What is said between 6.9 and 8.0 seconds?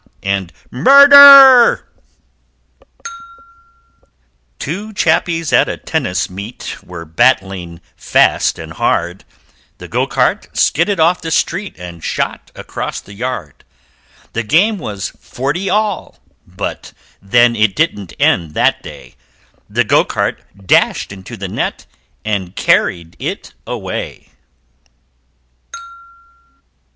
battling